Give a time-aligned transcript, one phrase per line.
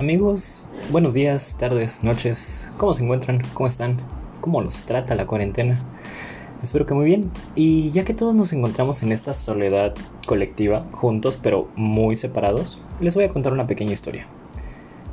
[0.00, 2.66] Amigos, buenos días, tardes, noches.
[2.78, 3.42] ¿Cómo se encuentran?
[3.52, 3.98] ¿Cómo están?
[4.40, 5.78] ¿Cómo los trata la cuarentena?
[6.62, 7.30] Espero que muy bien.
[7.54, 9.92] Y ya que todos nos encontramos en esta soledad
[10.26, 14.26] colectiva, juntos pero muy separados, les voy a contar una pequeña historia.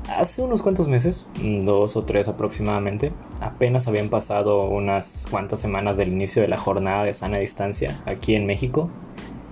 [0.07, 3.11] Hace unos cuantos meses, dos o tres aproximadamente,
[3.41, 8.35] apenas habían pasado unas cuantas semanas del inicio de la jornada de sana distancia aquí
[8.35, 8.89] en México,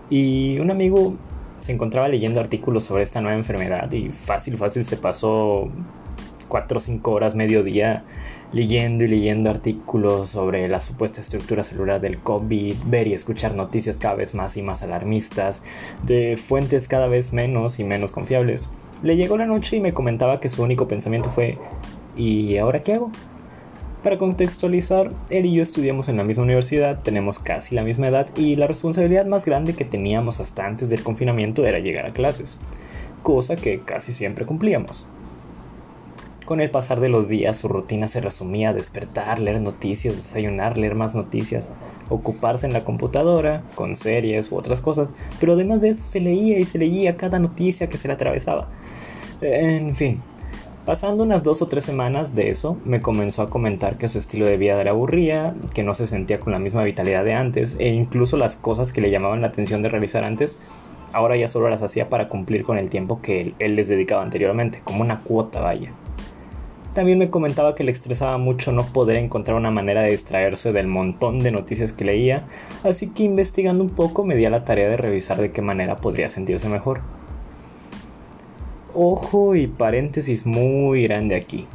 [0.10, 1.16] y un amigo
[1.66, 5.68] se encontraba leyendo artículos sobre esta nueva enfermedad y fácil, fácil se pasó
[6.48, 8.04] 4 o 5 horas, mediodía,
[8.54, 13.98] leyendo y leyendo artículos sobre la supuesta estructura celular del COVID, ver y escuchar noticias
[13.98, 15.64] cada vez más y más alarmistas,
[16.04, 18.70] de fuentes cada vez menos y menos confiables.
[19.02, 21.58] Le llegó la noche y me comentaba que su único pensamiento fue
[22.16, 23.10] ¿y ahora qué hago?
[24.06, 28.30] Para contextualizar, él y yo estudiamos en la misma universidad, tenemos casi la misma edad
[28.38, 32.60] y la responsabilidad más grande que teníamos hasta antes del confinamiento era llegar a clases,
[33.24, 35.08] cosa que casi siempre cumplíamos.
[36.46, 40.78] Con el pasar de los días su rutina se resumía a despertar, leer noticias, desayunar,
[40.78, 41.72] leer más noticias,
[42.08, 46.60] ocuparse en la computadora, con series u otras cosas, pero además de eso se leía
[46.60, 48.68] y se leía cada noticia que se le atravesaba.
[49.42, 50.22] En fin,
[50.86, 54.46] Pasando unas dos o tres semanas de eso, me comenzó a comentar que su estilo
[54.46, 57.90] de vida era aburría, que no se sentía con la misma vitalidad de antes, e
[57.90, 60.60] incluso las cosas que le llamaban la atención de realizar antes,
[61.12, 64.82] ahora ya solo las hacía para cumplir con el tiempo que él, les dedicaba anteriormente,
[64.84, 65.90] como una cuota vaya.
[66.94, 70.86] También me comentaba que le estresaba mucho no poder encontrar una manera de distraerse del
[70.86, 72.44] montón de noticias que leía,
[72.84, 75.96] así que investigando un poco me di a la tarea de revisar de qué manera
[75.96, 77.02] podría sentirse mejor.
[78.98, 81.68] Ojo y paréntesis muy grande aquí.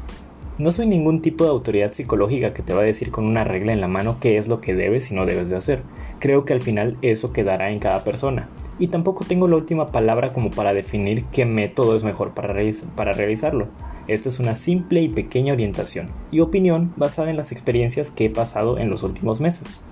[0.57, 3.75] No soy ningún tipo de autoridad psicológica que te va a decir con una regla
[3.75, 5.83] en la mano qué es lo que debes y no debes de hacer.
[6.19, 8.49] Creo que al final eso quedará en cada persona.
[8.79, 13.69] Y tampoco tengo la última palabra como para definir qué método es mejor para, realizarlo.
[14.09, 18.31] Esto es una simple y pequeña orientación y opinión basada en las experiencias que he
[18.31, 19.83] pasado en los últimos meses.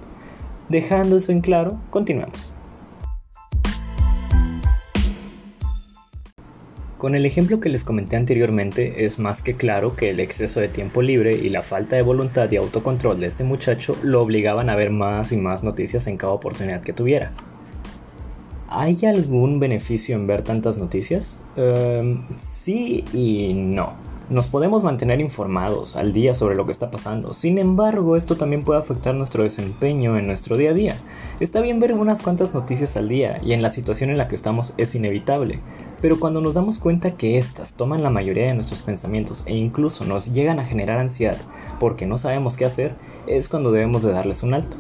[0.71, 2.55] Dejando eso en claro, continuemos.
[6.99, 10.67] Con el ejemplo que les comenté anteriormente, es más que claro que el exceso de
[10.67, 14.75] tiempo libre y la falta de voluntad y autocontrol de este muchacho lo obligaban a
[14.75, 17.31] ver más y más noticias en cada oportunidad que tuviera.
[18.69, 21.39] ¿Hay algún beneficio en ver tantas noticias?
[21.55, 23.93] Em, sí y no.
[24.29, 27.33] Nos podemos mantener informados al día sobre lo que está pasando.
[27.33, 30.97] Sin embargo, esto también puede afectar nuestro desempeño en nuestro día a día.
[31.39, 34.35] Está bien ver unas cuantas noticias al día y en la situación en la que
[34.35, 35.61] estamos es inevitable.
[36.01, 40.05] Pero cuando nos damos cuenta que éstas toman la mayoría de nuestros pensamientos e incluso
[40.05, 41.37] nos llegan a generar ansiedad
[41.81, 42.95] porque no sabemos qué hacer,
[43.27, 44.77] es cuando debemos de darles un alto.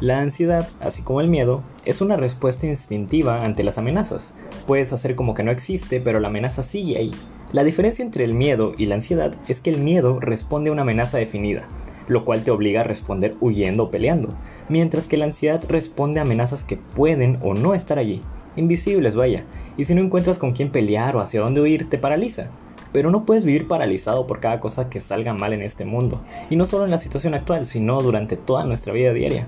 [0.00, 4.34] La ansiedad, así como el miedo, es una respuesta instintiva ante las amenazas.
[4.66, 7.12] Puedes hacer como que no existe, pero la amenaza sigue ahí.
[7.52, 10.82] La diferencia entre el miedo y la ansiedad es que el miedo responde a una
[10.82, 11.64] amenaza definida,
[12.08, 14.30] lo cual te obliga a responder huyendo o peleando,
[14.68, 18.20] mientras que la ansiedad responde a amenazas que pueden o no estar allí,
[18.56, 19.44] invisibles vaya,
[19.76, 22.48] y si no encuentras con quién pelear o hacia dónde huir, te paraliza.
[22.92, 26.20] Pero no puedes vivir paralizado por cada cosa que salga mal en este mundo,
[26.50, 29.46] y no solo en la situación actual, sino durante toda nuestra vida diaria.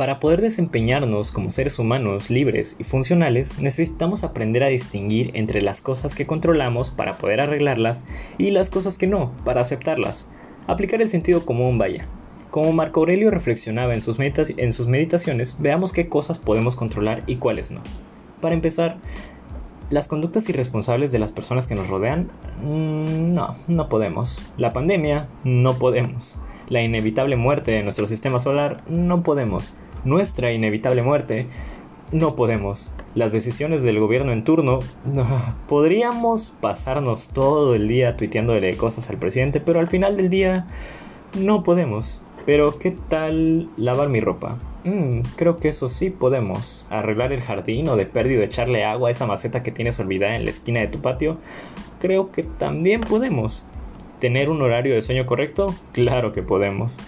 [0.00, 5.82] Para poder desempeñarnos como seres humanos libres y funcionales, necesitamos aprender a distinguir entre las
[5.82, 8.02] cosas que controlamos para poder arreglarlas
[8.38, 10.26] y las cosas que no, para aceptarlas.
[10.66, 12.06] Aplicar el sentido común vaya.
[12.50, 17.36] Como Marco Aurelio reflexionaba en sus, en sus meditaciones, veamos qué cosas podemos controlar y
[17.36, 17.82] cuáles no.
[18.40, 18.96] Para empezar,
[19.90, 22.28] las conductas irresponsables de las personas que nos rodean,
[22.62, 24.40] mm, no, no podemos.
[24.56, 26.36] La pandemia, no podemos.
[26.68, 29.74] La inevitable muerte de nuestro sistema solar, no podemos.
[30.04, 31.46] Nuestra inevitable muerte,
[32.12, 32.88] no podemos.
[33.16, 35.26] Las decisiones del gobierno en turno, no.
[35.68, 40.66] podríamos pasarnos todo el día tuiteándole cosas al presidente, pero al final del día,
[41.36, 42.20] no podemos.
[42.46, 44.56] Pero, ¿qué tal lavar mi ropa?
[44.84, 46.86] Mm, creo que eso sí podemos.
[46.90, 50.44] Arreglar el jardín o de perdido echarle agua a esa maceta que tienes olvidada en
[50.44, 51.36] la esquina de tu patio.
[52.00, 53.62] Creo que también podemos.
[54.20, 55.74] ¿Tener un horario de sueño correcto?
[55.92, 56.98] Claro que podemos.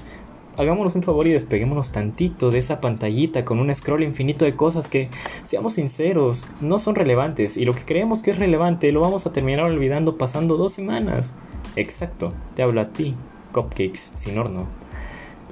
[0.58, 4.90] Hagámonos un favor y despeguémonos tantito de esa pantallita con un scroll infinito de cosas
[4.90, 5.08] que,
[5.46, 9.32] seamos sinceros, no son relevantes y lo que creemos que es relevante lo vamos a
[9.32, 11.32] terminar olvidando pasando dos semanas.
[11.74, 13.14] Exacto, te hablo a ti,
[13.52, 14.81] cupcakes sin horno.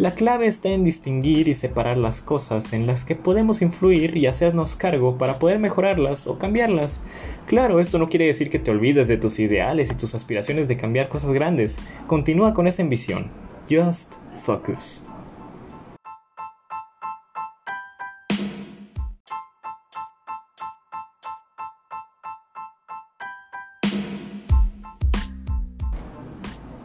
[0.00, 4.28] La clave está en distinguir y separar las cosas en las que podemos influir y
[4.28, 7.02] hacernos cargo para poder mejorarlas o cambiarlas.
[7.46, 10.78] Claro, esto no quiere decir que te olvides de tus ideales y tus aspiraciones de
[10.78, 11.78] cambiar cosas grandes.
[12.06, 13.26] Continúa con esa ambición.
[13.68, 15.02] Just focus.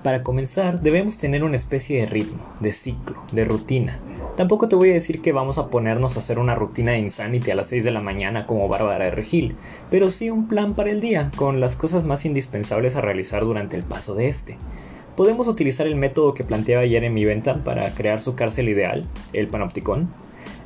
[0.06, 3.98] Para comenzar, debemos tener una especie de ritmo, de ciclo, de rutina.
[4.38, 7.50] Tampoco te voy a decir que vamos a ponernos a hacer una rutina de Insanity
[7.50, 9.56] a las 6 de la mañana como Bárbara de Regil,
[9.90, 13.78] pero sí un plan para el día, con las cosas más indispensables a realizar durante
[13.78, 14.57] el paso de este.
[15.18, 19.07] Podemos utilizar el método que planteaba ayer en mi venta para crear su cárcel ideal,
[19.34, 20.07] el panopticón.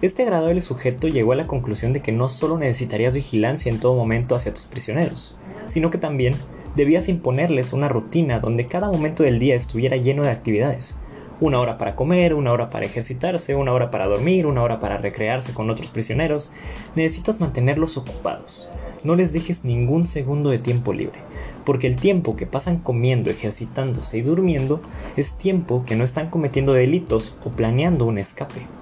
[0.01, 3.95] Este agradable sujeto llegó a la conclusión de que no solo necesitarías vigilancia en todo
[3.95, 5.38] momento hacia tus prisioneros,
[5.69, 6.36] sino que también
[6.75, 10.98] debías imponerles una rutina donde cada momento del día estuviera lleno de actividades.
[11.42, 14.98] Una hora para comer, una hora para ejercitarse, una hora para dormir, una hora para
[14.98, 16.51] recrearse con otros prisioneros.
[16.95, 18.69] Necesitas mantenerlos ocupados.
[19.04, 21.19] No les dejes ningún segundo de tiempo libre,
[21.66, 24.81] porque el tiempo que pasan comiendo, ejercitándose y durmiendo
[25.15, 28.78] es tiempo que no están cometiendo delitos o planeando un escape.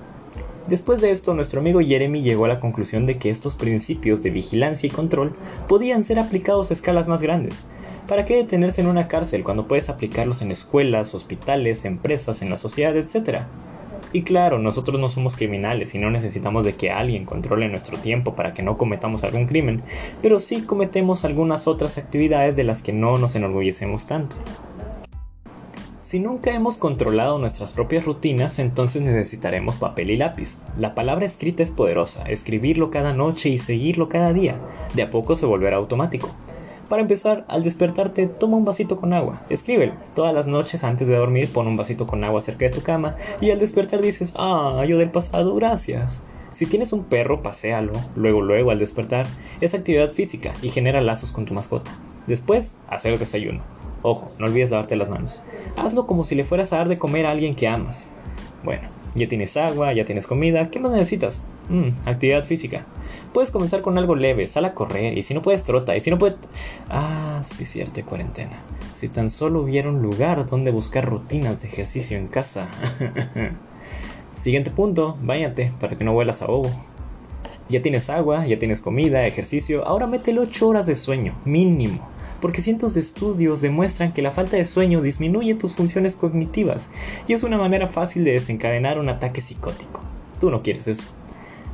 [0.67, 4.31] Después de esto, nuestro amigo Jeremy llegó a la conclusión de que estos principios de
[4.31, 5.33] vigilancia y control
[5.69, 7.65] podían ser aplicados a escalas más grandes.
[8.05, 12.57] ¿Para qué detenerse en una cárcel cuando puedes aplicarlos en escuelas, hospitales, empresas, en la
[12.57, 13.47] sociedad, etcétera?
[14.11, 18.35] Y claro, nosotros no somos criminales y no necesitamos de que alguien controle nuestro tiempo
[18.35, 19.83] para que no cometamos algún crimen,
[20.21, 24.35] pero sí cometemos algunas otras actividades de las que no nos enorgullecemos tanto.
[26.07, 30.61] Si nunca hemos controlado nuestras propias rutinas, entonces necesitaremos papel y lápiz.
[30.77, 34.55] La palabra escrita es poderosa, escribirlo cada noche y seguirlo cada día.
[34.93, 36.29] De a poco se volverá automático.
[36.87, 39.95] Para empezar, al despertarte, toma un vasito con agua, escríbelo.
[40.15, 43.17] Todas las noches antes de dormir, pon un vasito con agua cerca de tu cama
[43.41, 46.21] y al despertar dices, ah, yo del pasado, gracias.
[46.53, 49.27] Si tienes un perro, paséalo, luego, luego al despertar.
[49.59, 51.91] Es actividad física y genera lazos con tu mascota.
[52.27, 53.61] Después, hacer el desayuno.
[54.09, 55.41] Ojo, no olvides lavarte las manos.
[55.75, 58.07] Hazlo como si le fueras a dar de comer a alguien que amas.
[58.63, 58.83] Bueno,
[59.15, 61.43] ya tienes agua, ya tienes comida, ¿qué más necesitas?
[61.67, 62.85] Mmm, actividad física.
[63.33, 66.09] Puedes comenzar con algo leve, sal a correr, y si no puedes, trota, y si
[66.09, 66.37] no puedes...
[66.89, 68.61] Ah, sí, cierto, cuarentena.
[68.95, 72.69] Si tan solo hubiera un lugar donde buscar rutinas de ejercicio en casa.
[74.35, 76.71] Siguiente punto, váyate para que no vuelas a bobo.
[77.67, 82.61] Ya tienes agua, ya tienes comida, ejercicio, ahora métele 8 horas de sueño, mínimo porque
[82.61, 86.89] cientos de estudios demuestran que la falta de sueño disminuye tus funciones cognitivas
[87.27, 90.01] y es una manera fácil de desencadenar un ataque psicótico.
[90.39, 91.07] Tú no quieres eso.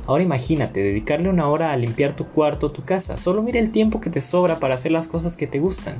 [0.06, 3.16] Ahora imagínate dedicarle una hora a limpiar tu cuarto o tu casa.
[3.16, 5.96] Solo mira el tiempo que te sobra para hacer las cosas que te gustan.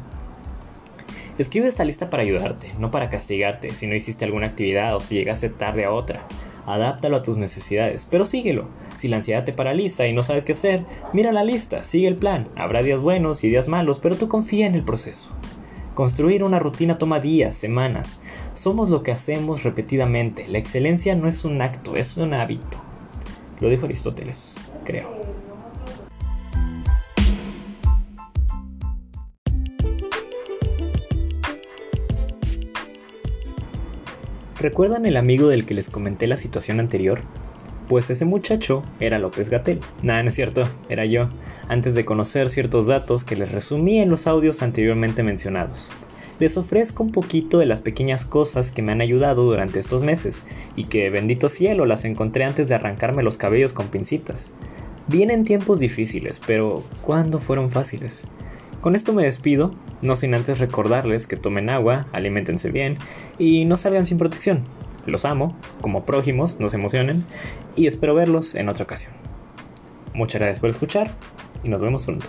[1.36, 5.16] Escribe esta lista para ayudarte, no para castigarte si no hiciste alguna actividad o si
[5.16, 6.24] llegaste tarde a otra.
[6.64, 8.68] Adáptalo a tus necesidades, pero síguelo.
[8.94, 12.14] Si la ansiedad te paraliza y no sabes qué hacer, mira la lista, sigue el
[12.14, 12.46] plan.
[12.54, 15.30] Habrá días buenos y días malos, pero tú confía en el proceso.
[15.94, 18.20] Construir una rutina toma días, semanas.
[18.54, 20.46] Somos lo que hacemos repetidamente.
[20.46, 22.78] La excelencia no es un acto, es un hábito.
[23.60, 25.33] Lo dijo Aristóteles, creo.
[34.64, 37.20] ¿Recuerdan el amigo del que les comenté la situación anterior?
[37.86, 39.78] Pues ese muchacho era López Gatel.
[40.02, 41.28] Nada, no es cierto, era yo,
[41.68, 45.90] antes de conocer ciertos datos que les resumí en los audios anteriormente mencionados.
[46.40, 50.42] Les ofrezco un poquito de las pequeñas cosas que me han ayudado durante estos meses
[50.76, 54.54] y que, bendito cielo, las encontré antes de arrancarme los cabellos con pincitas.
[55.08, 58.26] Vienen tiempos difíciles, pero ¿cuándo fueron fáciles?
[58.84, 59.70] Con esto me despido,
[60.02, 62.98] no sin antes recordarles que tomen agua, alimentense bien
[63.38, 64.62] y no salgan sin protección.
[65.06, 67.24] Los amo, como prójimos, nos emocionen
[67.76, 69.10] y espero verlos en otra ocasión.
[70.12, 71.10] Muchas gracias por escuchar
[71.62, 72.26] y nos vemos pronto.